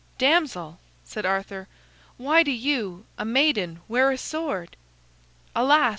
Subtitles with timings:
[0.17, 1.67] "Damsel," said Arthur,
[2.17, 4.75] "why do you, a maiden, wear a sword?"
[5.55, 5.89] "Alas!"